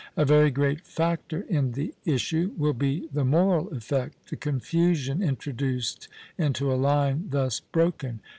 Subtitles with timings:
[0.17, 6.07] A very great factor in the issue will be the moral effect, the confusion introduced
[6.39, 8.19] into a line thus broken.